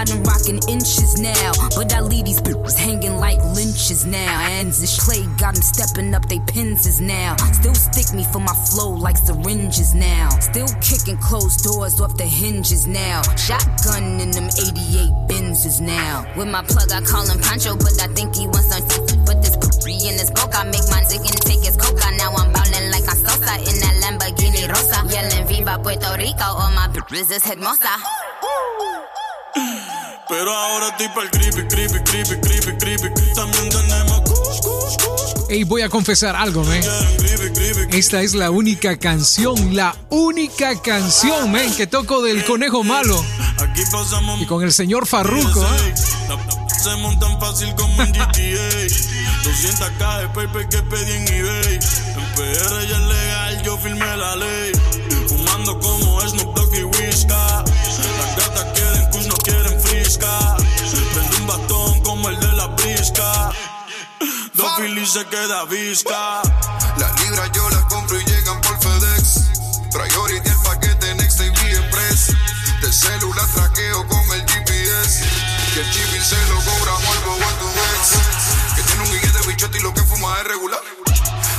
I 0.04 0.06
got 0.06 0.16
them 0.16 0.24
rocking 0.24 0.60
inches 0.68 1.18
now. 1.22 1.52
But 1.76 1.94
I 1.94 2.02
leave 2.02 2.26
these 2.26 2.42
bitches 2.42 2.76
hanging 2.76 3.16
like 3.16 3.40
lynches 3.56 4.06
now. 4.06 4.36
And 4.52 4.68
this 4.68 5.00
play 5.00 5.24
got 5.40 5.54
them 5.54 5.64
stepping 5.64 6.14
up 6.14 6.28
they 6.28 6.40
pins 6.40 7.00
now. 7.00 7.38
Still 7.54 7.74
stick 7.74 8.14
me 8.14 8.26
for 8.26 8.40
my 8.40 8.54
flow 8.68 8.90
like 8.92 9.16
syringes 9.16 9.94
now. 9.94 10.28
Still 10.40 10.68
kicking 10.82 11.16
closed 11.18 11.64
doors 11.64 12.02
off 12.02 12.18
the 12.18 12.26
hinges 12.26 12.86
now. 12.86 13.22
Shotgun 13.38 14.20
in 14.20 14.32
them 14.32 14.52
88 14.52 15.32
Benzes 15.32 15.80
now. 15.80 16.28
With 16.36 16.50
my 16.50 16.64
plug, 16.64 16.92
I 16.92 17.00
call 17.00 17.26
him 17.26 17.40
Pancho, 17.40 17.78
but 17.78 17.96
I 18.02 18.08
think 18.12 18.36
he 18.36 18.48
wants 18.48 18.76
some 18.76 18.84
Put 19.24 19.40
this 19.42 19.56
pre 19.80 19.94
in 19.94 20.20
his 20.20 20.32
I 20.36 20.64
make 20.66 20.84
my 20.92 21.00
dick 21.08 21.24
and 21.24 21.42
take 21.48 21.64
his 21.64 21.78
coca. 21.78 22.12
Now 22.18 22.36
I'm 22.36 22.52
ballin' 22.52 22.92
like 22.92 23.08
a 23.08 23.16
Sosa 23.16 23.56
in 23.56 23.80
that 23.80 23.96
Lamborghini 24.04 24.68
Rosa. 24.68 25.08
Yelling 25.08 25.48
Viva 25.48 25.80
Puerto 25.80 26.18
Rico, 26.20 26.44
all 26.44 26.72
my 26.76 26.92
bitches 26.92 27.32
is 27.32 27.46
hermosa. 27.46 28.04
Pero 30.30 30.52
ahora 30.52 30.88
estoy 30.90 31.08
pa'l 31.10 31.30
gripe, 31.30 31.64
gripe, 31.64 32.00
gripe, 32.00 32.36
gripe, 32.42 32.78
gripe. 32.80 33.10
También 33.36 33.70
tenemos 33.70 34.22
kush, 34.22 34.60
kush, 34.62 34.98
kush. 34.98 35.50
Ey, 35.50 35.64
voy 35.64 35.82
a 35.82 35.90
confesar 35.90 36.36
algo, 36.36 36.64
man. 36.64 36.82
Esta 37.92 38.22
es 38.22 38.34
la 38.34 38.50
única 38.50 38.98
canción, 38.98 39.76
la 39.76 39.96
única 40.10 40.82
canción, 40.82 41.52
man, 41.52 41.74
que 41.76 41.86
toco 41.86 42.22
del 42.24 42.44
conejo 42.46 42.84
malo. 42.84 43.24
Y 44.40 44.46
con 44.46 44.64
el 44.64 44.74
señor 44.74 45.06
Farruko. 45.06 45.64
¿eh? 45.64 45.94
Se 46.84 46.96
montan 46.98 47.40
fácil 47.40 47.74
como 47.76 48.04
en 48.04 48.12
GTA 48.12 48.88
200k 49.44 50.20
de 50.22 50.28
paper 50.30 50.68
que 50.70 50.82
pedí 50.84 51.12
en 51.14 51.28
eBay 51.28 51.76
En 51.76 52.26
PR 52.36 52.88
ya 52.88 52.98
es 52.98 53.04
legal, 53.04 53.64
yo 53.64 53.78
firmé 53.78 54.18
la 54.18 54.36
ley 54.36 54.72
Se 65.06 65.26
queda 65.26 65.66
visca 65.66 66.42
Las 66.98 67.22
libras 67.22 67.52
yo 67.52 67.70
las 67.72 67.84
compro 67.86 68.18
y 68.18 68.24
llegan 68.24 68.62
por 68.62 68.80
FedEx. 68.80 69.52
Priority 69.92 70.50
el 70.50 70.58
paquete 70.64 71.16
Next 71.16 71.40
Day 71.40 71.50
Express. 71.50 72.28
De 72.80 72.94
celular 72.94 73.46
traqueo 73.54 74.08
con 74.08 74.24
el 74.32 74.50
GPS. 74.50 75.26
Que 75.74 75.82
el 75.82 75.92
chip 75.92 76.22
se 76.24 76.38
lo 76.48 76.56
cobramos 76.56 77.18
al 77.18 77.24
bobo 77.26 77.44
a 77.44 77.60
tu 77.60 77.68
ex. 77.68 78.76
Que 78.78 78.82
tiene 78.84 79.04
un 79.04 79.12
guille 79.12 79.32
de 79.32 79.48
bichote 79.48 79.78
y 79.78 79.82
lo 79.82 79.94
que 79.94 80.02
fuma 80.04 80.38
es 80.40 80.48
regular. 80.48 80.82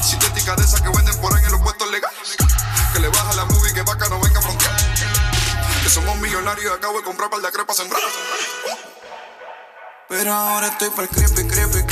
Sintética 0.02 0.56
de 0.56 0.64
esas 0.64 0.80
que 0.80 0.88
venden 0.88 1.20
por 1.20 1.36
ahí 1.36 1.44
en 1.44 1.52
los 1.52 1.60
puestos 1.60 1.90
legales. 1.90 2.36
Que 2.94 2.98
le 2.98 3.08
baja 3.08 3.34
la 3.34 3.44
movie 3.44 3.74
que 3.74 3.82
vaca 3.82 4.08
no 4.08 4.20
venga 4.20 4.38
a 4.38 4.42
frontear. 4.42 4.76
Que 5.82 5.90
somos 5.90 6.16
millonarios 6.16 6.72
y 6.72 6.74
acabo 6.74 6.96
de 6.96 7.04
comprar 7.04 7.28
par 7.28 7.42
de 7.42 7.52
crepas 7.52 7.76
sembradas. 7.76 8.10
Pero 10.08 10.32
ahora 10.32 10.68
estoy 10.68 10.90
para 10.90 11.02
el 11.02 11.08
crepe, 11.08 11.46
crepe, 11.46 11.83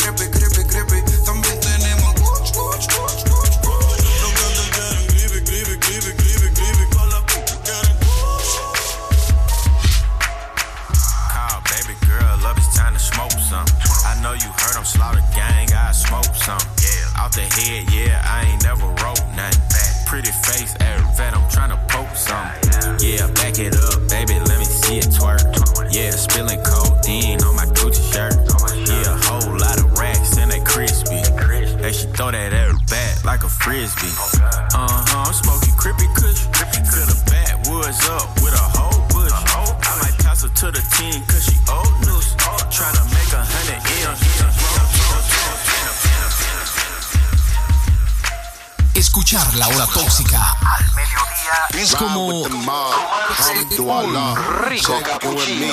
Check 54.83 55.07
in 55.23 55.35
with 55.37 55.47
me 55.47 55.71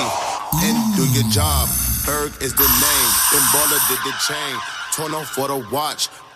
and 0.62 0.94
do 0.94 1.02
your 1.10 1.28
job. 1.32 1.68
Berg 2.06 2.30
is 2.40 2.54
the 2.54 2.62
name. 2.62 3.10
Then 3.32 3.42
baller 3.50 3.82
did 3.88 3.98
the 4.06 4.14
chain. 4.22 4.54
Torn 4.94 5.14
off 5.14 5.26
for 5.30 5.48
the 5.48 5.66
watch. 5.72 6.08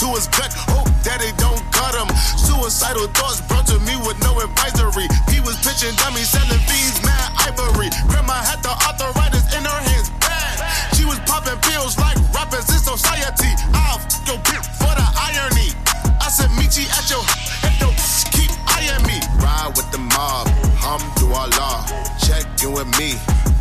To 0.00 0.08
his 0.18 0.26
gut, 0.26 0.50
hope 0.72 0.88
that 1.04 1.20
daddy 1.20 1.30
don't 1.38 1.62
cut 1.70 1.94
him. 1.94 2.08
Suicidal 2.34 3.06
thoughts 3.14 3.44
brought 3.46 3.66
to 3.70 3.78
me 3.86 3.94
with 4.02 4.18
no 4.24 4.34
advisory. 4.40 5.06
He 5.30 5.38
was 5.44 5.54
pitching 5.62 5.94
dummies, 6.00 6.32
selling 6.32 6.58
fiends, 6.66 6.98
mad 7.06 7.30
ivory. 7.46 7.92
Grandma 8.08 8.34
had 8.42 8.64
the 8.66 8.72
arthritis 8.72 9.46
in 9.54 9.62
her 9.62 9.80
hands, 9.92 10.10
bad. 10.18 10.58
She 10.96 11.04
was 11.04 11.20
popping 11.28 11.60
pills 11.62 11.94
like 12.02 12.18
rappers 12.34 12.66
in 12.72 12.82
society. 12.82 13.52
I'll 13.76 14.00
f 14.00 14.10
your 14.26 14.40
bitch 14.42 14.66
for 14.80 14.90
the 14.90 15.06
irony. 15.28 15.70
I 16.18 16.26
said, 16.32 16.50
meet 16.58 16.74
you 16.74 16.88
at 16.98 17.06
your 17.06 17.22
if 17.62 17.74
don't 17.78 17.94
keep 18.34 18.50
eyeing 18.74 19.06
me. 19.06 19.22
Ride 19.38 19.70
with 19.76 19.86
the 19.92 20.02
mob, 20.02 20.50
Hamdulillah. 20.82 21.86
Check 22.18 22.48
in 22.64 22.72
with 22.72 22.90
me 22.98 23.14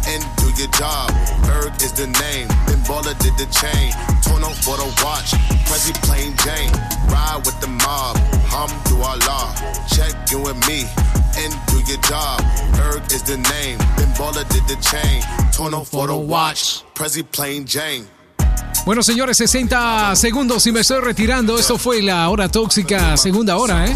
and 0.08 0.26
do 0.38 0.50
your 0.58 0.72
job. 0.74 1.12
Berg 1.46 1.76
is 1.82 1.94
the 1.94 2.08
name, 2.08 2.48
then 2.66 2.80
baller 2.90 3.14
did 3.22 3.36
the 3.38 3.46
chain. 3.54 3.94
Torn 4.24 4.44
off 4.44 4.58
for 4.64 4.78
the 4.78 4.88
watch, 5.04 5.34
Prezi 5.68 5.94
Ride 6.46 7.42
with 7.46 7.60
the 7.62 7.68
mob, 7.68 8.18
Hamdulillah. 8.50 9.54
Check 9.90 10.16
with 10.34 10.58
me 10.68 10.88
and 11.38 11.54
do 11.68 11.78
your 11.86 12.02
job. 12.02 12.42
Berg 12.74 13.04
is 13.12 13.22
the 13.24 13.38
name, 13.38 13.78
then 13.98 14.10
baller 14.18 14.48
did 14.50 14.66
the 14.68 14.76
chain. 14.82 15.22
Torn 15.52 15.74
off 15.74 15.90
for 15.90 16.08
the 16.08 16.16
watch, 16.16 16.84
Prezi 16.96 17.24
plain 17.24 17.66
Jane. 17.66 18.06
Bueno, 18.86 19.04
señores, 19.04 19.38
60 19.38 20.16
segundos 20.16 20.66
y 20.66 20.72
me 20.72 20.80
estoy 20.80 21.02
retirando. 21.02 21.58
Esto 21.60 21.78
fue 21.78 22.02
la 22.02 22.28
hora 22.30 22.50
tóxica, 22.50 23.16
segunda 23.18 23.58
hora, 23.58 23.86
¿eh? 23.86 23.96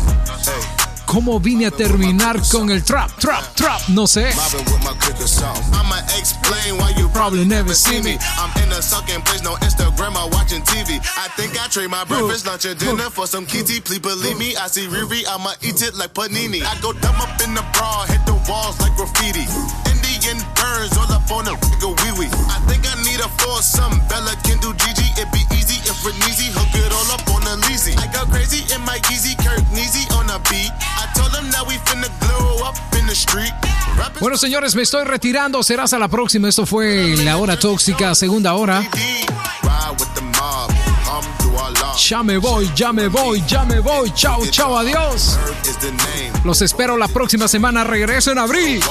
¿Cómo 1.16 1.40
vine 1.40 1.66
a 1.66 1.72
terminar 1.72 2.42
con 2.52 2.70
el 2.70 2.84
trap, 2.84 3.10
trap, 3.18 3.56
trap? 3.56 3.80
No 3.88 4.06
sé. 4.06 4.36
Mobbing 4.36 4.66
with 4.66 4.84
my 4.84 4.92
cooker 5.00 5.26
song. 5.26 5.56
I'ma 5.72 5.96
explain 6.20 6.76
why 6.76 6.92
you 7.00 7.08
Probably 7.16 7.46
never 7.46 7.74
see 7.74 8.02
me. 8.02 8.20
I'm 8.36 8.52
in 8.62 8.70
a 8.74 8.82
sunken 8.82 9.22
place, 9.22 9.42
no 9.42 9.56
Instagram, 9.64 10.12
I'm 10.20 10.30
watching 10.32 10.62
TV. 10.64 11.00
I 11.16 11.32
think 11.40 11.56
I 11.56 11.72
trade 11.72 11.90
my 11.90 12.04
breakfast, 12.04 12.46
lunch, 12.46 12.66
and 12.66 12.78
dinner 12.78 13.10
for 13.10 13.26
some 13.26 13.46
kitty. 13.46 13.80
Please 13.80 14.04
believe 14.04 14.38
me, 14.38 14.58
I 14.58 14.68
see 14.68 14.88
Riri, 14.92 15.24
I'ma 15.24 15.56
eat 15.64 15.82
it 15.82 15.96
like 15.96 16.14
panini. 16.14 16.60
I 16.68 16.76
go 16.84 16.92
dumb 16.92 17.16
up 17.24 17.40
in 17.40 17.56
the 17.56 17.64
bra, 17.72 18.04
hit 18.12 18.20
the 18.28 18.36
walls 18.52 18.76
like 18.84 18.92
graffiti. 19.00 19.48
Indian 19.88 20.44
burns 20.60 20.92
all 21.00 21.08
up 21.16 21.32
on 21.32 21.48
a 21.48 21.56
nigga 21.56 21.96
wee 22.04 22.28
wee. 22.28 22.32
I 22.52 22.60
think 22.68 22.84
I 22.84 23.00
need 23.08 23.24
a 23.24 23.32
foursome. 23.40 23.96
Bella 24.12 24.36
can 24.44 24.60
do 24.60 24.76
Gigi, 24.76 25.08
it 25.16 25.32
be 25.32 25.40
easy 25.56 25.80
if 26.08 26.14
Reneezy 26.14 26.50
hook 26.54 26.74
it 26.76 26.92
all 26.92 27.12
up 27.12 27.28
on 27.30 27.42
a 27.48 27.62
Leezy. 27.68 27.98
I 27.98 28.08
go 28.12 28.26
crazy 28.32 28.64
in 28.74 28.82
my 28.82 28.98
Yeezy, 29.10 29.36
Kirk 29.38 29.64
on 30.18 30.30
a 30.30 30.40
beat. 30.50 30.72
I 30.72 31.08
told 31.16 31.32
them 31.32 31.50
that 31.52 31.66
we 31.68 31.76
finna 31.86 32.10
glow 32.20 32.68
up 32.68 32.76
in 32.98 33.06
the 33.08 33.16
street. 33.16 33.54
Rapping 33.98 34.20
Bueno, 34.20 34.38
señores, 34.38 34.76
me 34.76 34.82
estoy 34.84 35.04
retirando. 35.06 35.64
Será 35.64 35.84
hasta 35.84 36.00
la 36.00 36.08
próxima. 36.08 36.50
Esto 36.50 36.66
fue 36.66 37.16
la 37.18 37.38
hora 37.38 37.58
tóxica, 37.58 38.14
segunda 38.16 38.54
hora. 38.54 38.84
Ya 42.10 42.24
me 42.24 42.38
voy, 42.38 42.70
ya 42.76 42.92
me 42.92 43.08
voy, 43.08 43.44
ya 43.48 43.64
me 43.64 43.80
voy. 43.80 44.12
Chao, 44.14 44.46
chao, 44.48 44.78
adiós. 44.78 45.40
Los 46.44 46.62
espero 46.62 46.98
la 46.98 47.08
próxima 47.08 47.48
semana. 47.48 47.84
Regreso 47.84 48.32
en 48.32 48.40
abril. 48.40 48.84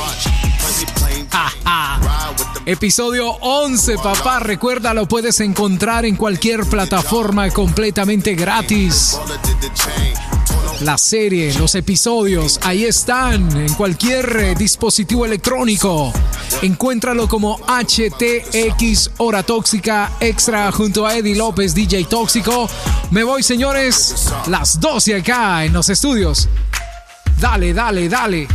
Episodio 2.67 3.29
11, 3.41 3.97
papá. 3.99 4.41
Recuerda, 4.41 4.95
lo 4.95 5.07
puedes 5.07 5.41
encontrar 5.41 6.05
en 6.05 6.17
cualquier 6.17 6.65
plataforma 6.65 7.51
completamente 7.51 8.35
gratis. 8.35 9.19
La 10.85 10.99
serie, 10.99 11.55
los 11.55 11.75
episodios, 11.77 12.61
ahí 12.63 12.85
están 12.85 13.51
en 13.57 13.73
cualquier 13.73 14.37
eh, 14.37 14.55
dispositivo 14.55 15.25
electrónico. 15.25 16.13
Encuéntralo 16.61 17.27
como 17.27 17.59
HTX 17.61 19.13
Hora 19.17 19.43
Tóxica 19.43 20.13
Extra 20.21 20.71
junto 20.73 21.07
a 21.07 21.17
Eddie 21.17 21.37
López, 21.37 21.75
DJ 21.75 22.05
Tóxico. 22.05 22.69
Me 23.11 23.25
voy, 23.25 23.43
señores, 23.43 24.31
las 24.49 24.79
12 24.79 25.15
acá 25.15 25.65
en 25.65 25.73
los 25.73 25.89
estudios. 25.89 26.51
Dale, 27.41 27.73
dale, 27.73 28.07
dale. 28.07 28.47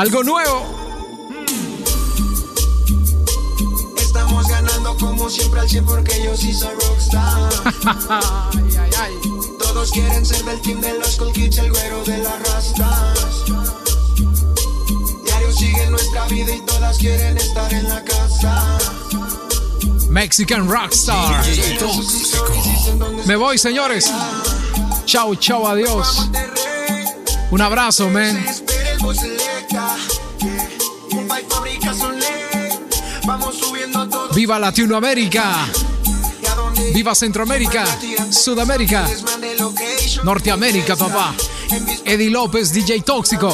Algo 0.00 0.24
nuevo. 0.24 0.64
Estamos 3.98 4.48
ganando 4.48 4.96
como 4.96 5.28
siempre 5.28 5.60
al 5.60 5.68
100 5.68 5.84
porque 5.84 6.24
yo 6.24 6.34
sí 6.34 6.54
soy 6.54 6.70
rockstar. 6.70 7.50
Todos 9.58 9.90
quieren 9.90 10.24
ser 10.24 10.42
del 10.46 10.58
team 10.62 10.80
de 10.80 10.98
los 10.98 11.16
cool 11.16 11.30
kids, 11.34 11.58
el 11.58 11.70
güero 11.70 12.02
de 12.04 12.16
las 12.16 12.48
rastas. 12.48 13.44
Diario 15.22 15.52
sigue 15.52 15.90
nuestra 15.90 16.24
vida 16.28 16.54
y 16.54 16.62
todas 16.62 16.96
quieren 16.96 17.36
estar 17.36 17.70
en 17.70 17.86
la 17.86 18.02
casa. 18.02 18.78
Mexican 20.08 20.66
Rockstar. 20.66 21.44
Me 23.26 23.36
voy, 23.36 23.58
señores. 23.58 24.10
Chao, 25.04 25.34
chao, 25.34 25.68
adiós. 25.68 26.30
Un 27.50 27.60
abrazo, 27.60 28.08
man. 28.08 28.42
Viva 34.32 34.58
Latinoamérica. 34.58 35.68
Viva 36.92 37.14
Centroamérica. 37.14 37.84
Sudamérica. 38.30 39.04
Norteamérica, 40.22 40.96
papá. 40.96 41.34
Eddie 42.04 42.30
López, 42.30 42.70
DJ 42.70 43.02
Tóxico. 43.02 43.48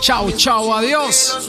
Chao, 0.00 0.30
chao, 0.32 0.72
adiós. 0.72 1.48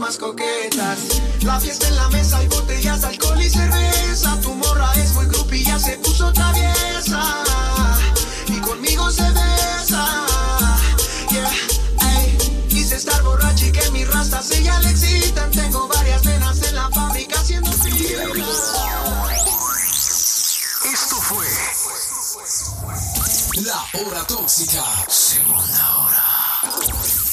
Hora 23.99 24.23
Tóxica. 24.25 24.83
Segunda 25.09 25.97
hora. 25.97 26.21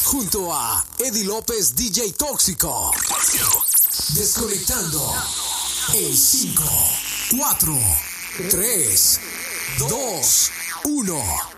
Junto 0.04 0.50
a 0.50 0.82
Eddie 0.98 1.24
López, 1.24 1.74
DJ 1.74 2.12
Tóxico. 2.14 2.90
Desconectando. 4.14 5.12
En 5.92 6.16
5, 6.16 6.62
4, 7.36 7.78
3, 8.50 9.20
2, 9.78 10.50
1. 10.84 11.54